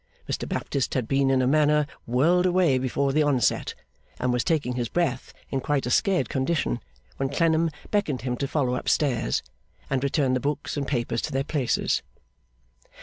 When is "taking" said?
4.43-4.73